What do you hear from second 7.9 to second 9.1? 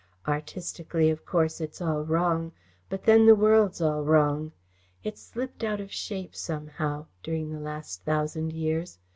thousand years.